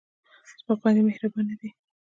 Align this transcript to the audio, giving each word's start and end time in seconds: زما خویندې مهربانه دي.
زما 0.61 0.73
خویندې 0.79 1.01
مهربانه 1.07 1.53
دي. 1.59 1.69